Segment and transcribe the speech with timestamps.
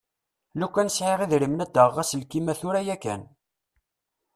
[0.59, 3.21] Lukan sεiɣ idrimen ad aɣeɣ aselkim-a tura yakan.